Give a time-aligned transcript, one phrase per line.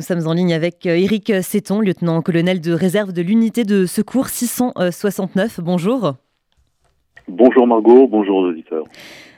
[0.00, 5.60] nous sommes en ligne avec Éric Séton, lieutenant-colonel de réserve de l'unité de secours 669.
[5.60, 6.14] Bonjour.
[7.28, 8.84] Bonjour Margot, bonjour aux auditeurs.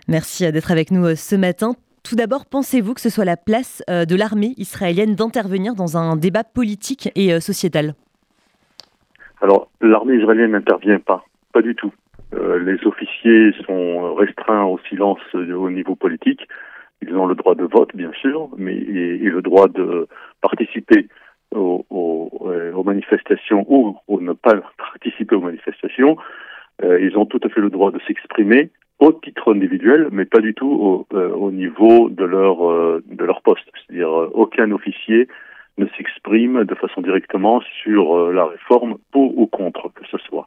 [0.06, 1.72] Merci d'être avec nous ce matin.
[2.04, 6.44] Tout d'abord, pensez-vous que ce soit la place de l'armée israélienne d'intervenir dans un débat
[6.44, 7.94] politique et sociétal?
[9.40, 11.92] Alors, l'armée israélienne n'intervient pas, pas du tout.
[12.34, 16.46] Euh, les officiers sont restreints au silence au niveau politique.
[17.02, 20.06] Ils ont le droit de vote, bien sûr, mais et, le droit de
[20.42, 21.08] participer
[21.54, 21.84] aux,
[22.46, 26.16] euh, aux, manifestations ou, ou, ne pas participer aux manifestations.
[26.82, 30.40] Euh, ils ont tout à fait le droit de s'exprimer au titre individuel, mais pas
[30.40, 32.58] du tout au, au niveau de leur
[33.04, 33.68] de leur poste.
[33.74, 35.26] C'est-à-dire aucun officier
[35.78, 40.46] ne s'exprime de façon directement sur la réforme pour ou contre que ce soit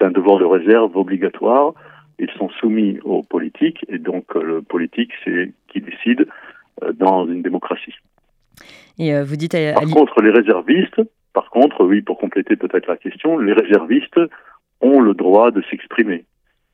[0.00, 1.74] c'est un devoir de réserve obligatoire.
[2.18, 6.26] Ils sont soumis aux politiques et donc euh, le politique, c'est qui décide
[6.82, 7.94] euh, dans une démocratie.
[9.00, 11.00] Et euh, vous dites par contre, les réservistes,
[11.32, 14.20] par contre, oui, pour compléter peut-être la question, les réservistes
[14.80, 16.24] ont le droit de s'exprimer.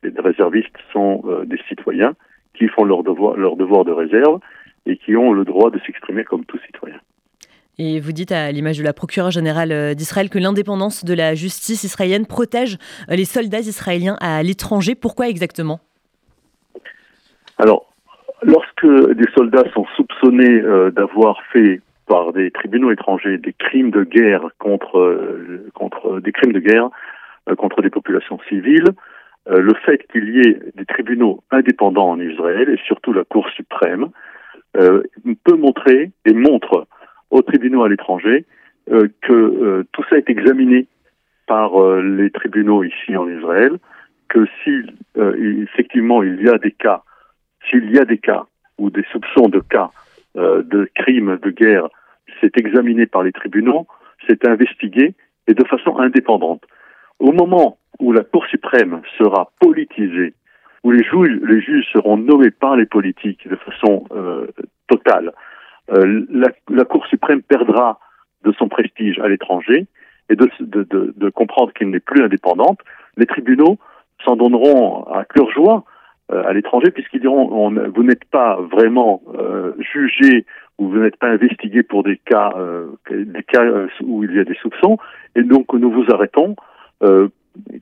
[0.02, 2.14] Les réservistes sont des citoyens
[2.54, 4.40] qui font leur devoir, leur devoir de réserve
[4.86, 7.00] et qui ont le droit de s'exprimer comme tout citoyen.
[7.78, 11.34] Et vous dites à l'image de la procureure générale euh, d'Israël que l'indépendance de la
[11.34, 12.78] justice israélienne protège
[13.10, 14.94] euh, les soldats israéliens à l'étranger.
[14.94, 15.80] Pourquoi exactement?
[17.58, 17.92] Alors,
[18.42, 24.04] lorsque des soldats sont soupçonnés euh, d'avoir fait par des tribunaux étrangers des crimes de
[24.04, 25.38] guerre contre,
[25.74, 26.88] contre des crimes de guerre
[27.58, 28.90] contre des populations civiles,
[29.46, 34.10] le fait qu'il y ait des tribunaux indépendants en Israël et surtout la Cour suprême
[34.72, 36.86] peut montrer et montre
[37.30, 38.44] aux tribunaux à l'étranger,
[38.90, 40.86] euh, que euh, tout ça est examiné
[41.46, 43.78] par euh, les tribunaux ici en Israël,
[44.28, 44.70] que si
[45.16, 47.02] effectivement il y a des cas,
[47.68, 48.44] s'il y a des cas
[48.76, 49.90] ou des soupçons de cas
[50.36, 51.88] de crimes de guerre,
[52.40, 53.86] c'est examiné par les tribunaux,
[54.28, 55.14] c'est investigué
[55.48, 56.62] et de façon indépendante.
[57.18, 60.34] Au moment où la Cour suprême sera politisée,
[60.84, 64.04] où les juges, seront nommés par les politiques de façon
[64.88, 65.32] totale,
[65.92, 66.26] euh,
[66.68, 67.98] la, Cour suprême perdra
[68.44, 69.86] de son prestige à l'étranger
[70.28, 72.80] et de, de, comprendre qu'elle n'est plus indépendante.
[73.16, 73.78] Les tribunaux
[74.24, 75.95] s'en donneront à cœur joie euh,
[76.28, 80.44] à l'étranger puisqu'ils diront on, vous n'êtes pas vraiment euh, jugé
[80.78, 83.64] ou vous n'êtes pas investigué pour des cas euh, des cas
[84.02, 84.98] où il y a des soupçons
[85.36, 86.56] et donc nous vous arrêtons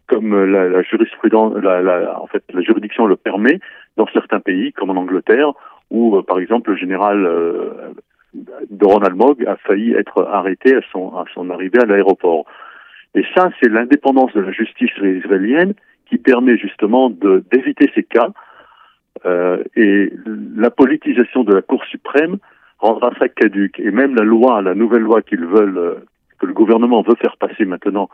[0.07, 3.61] comme la, la jurisprudence la, la, en fait la juridiction le permet
[3.97, 5.55] dans certains pays comme en Angleterre
[5.91, 7.93] où, euh, par exemple, le général euh,
[8.35, 12.45] de Ronald Mogg a failli être arrêté à son, à son arrivée à l'aéroport.
[13.15, 15.75] Et ça, c'est l'indépendance de la justice israélienne
[16.07, 18.29] qui permet justement d'éviter ces cas.
[19.27, 20.13] Euh, et
[20.57, 22.39] la politisation de la Cour suprême
[22.79, 23.81] rendra ça caduque.
[23.81, 25.95] Et même la loi, la nouvelle loi qu'ils veulent, euh,
[26.39, 28.09] que le gouvernement veut faire passer maintenant,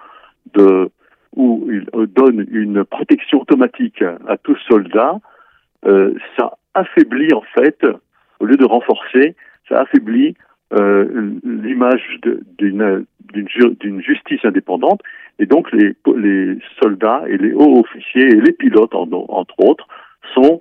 [0.55, 0.91] de,
[1.37, 5.19] où il donne une protection automatique à tout soldat,
[5.87, 7.85] euh, ça affaiblit en fait,
[8.39, 9.35] au lieu de renforcer,
[9.69, 10.35] ça affaiblit
[10.73, 12.21] euh, l'image
[12.59, 15.01] d'une justice indépendante
[15.41, 19.89] et donc les, les soldats et les hauts officiers et les pilotes entre autres
[20.35, 20.61] sont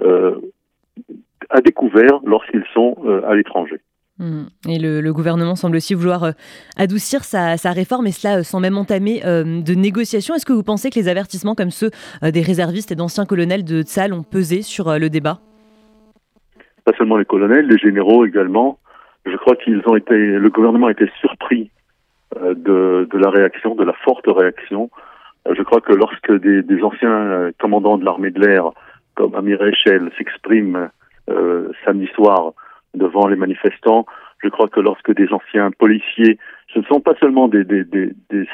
[0.00, 0.36] euh,
[1.50, 3.80] à découvert lorsqu'ils sont euh, à l'étranger.
[4.18, 4.44] Hmm.
[4.68, 6.30] Et le, gouvernement semble aussi vouloir euh,
[6.76, 10.34] adoucir sa, sa, réforme, et cela sans même entamer euh, de négociations.
[10.34, 11.90] Est-ce que vous pensez que les avertissements comme ceux
[12.22, 15.40] des réservistes et d'anciens colonels de Tzal ont pesé sur le débat?
[16.84, 18.78] Pas seulement les colonels, les généraux également.
[19.26, 21.70] Je crois qu'ils ont été, le gouvernement a été surpris
[22.54, 24.90] de, la réaction, de la forte réaction.
[25.50, 28.70] je crois que lorsque des, anciens commandants de l'armée de l'air,
[29.14, 30.90] comme Amir Echel, s'expriment
[31.84, 32.52] samedi soir
[32.94, 34.06] devant les manifestants.
[34.42, 36.38] Je crois que lorsque des anciens policiers,
[36.72, 37.64] ce ne sont pas seulement des,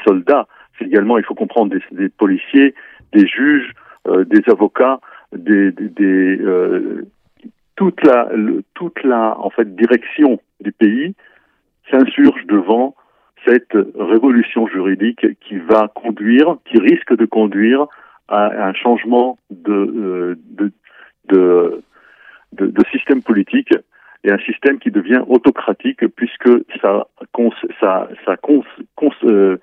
[0.05, 0.47] soldats,
[0.77, 2.75] c'est également, il faut comprendre, des, policiers,
[3.13, 3.71] des juges,
[4.07, 4.99] euh, des avocats,
[5.33, 7.05] des, euh,
[7.75, 8.29] toute la
[8.73, 11.15] toute la en fait direction du pays
[11.91, 12.95] s'insurge devant
[13.47, 17.87] cette révolution juridique qui va conduire, qui risque de conduire
[18.27, 20.35] à un changement de,
[21.33, 21.85] euh,
[22.91, 23.73] système politique
[24.23, 26.49] et un système qui devient autocratique puisque
[26.81, 27.05] ça,
[29.23, 29.57] euh,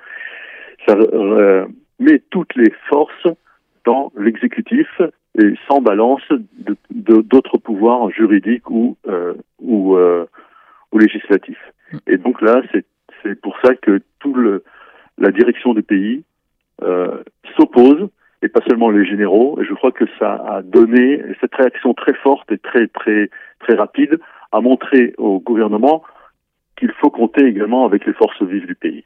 [0.90, 1.66] euh,
[1.98, 3.26] met toutes les forces
[3.84, 4.88] dans l'exécutif
[5.38, 6.22] et sans balance
[6.90, 8.96] d'autres pouvoirs juridiques ou
[9.60, 11.72] ou, ou législatifs.
[12.06, 12.84] Et donc là, c'est
[13.34, 14.64] pour ça que tout le
[15.19, 16.25] la direction du pays
[17.56, 18.08] s'oppose
[18.42, 19.58] et pas seulement les généraux.
[19.60, 23.75] Et je crois que ça a donné cette réaction très forte et très très très
[23.75, 24.19] rapide
[24.52, 26.02] a montré au gouvernement
[26.76, 29.04] qu'il faut compter également avec les forces vives du pays.